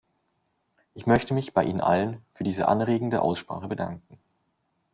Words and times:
Ich 0.95 1.05
möchte 1.05 1.35
mich 1.35 1.53
bei 1.53 1.63
Ihnen 1.63 1.79
allen 1.79 2.25
für 2.33 2.43
diese 2.43 2.67
anregende 2.67 3.21
Aussprache 3.21 3.67
bedanken. 3.67 4.17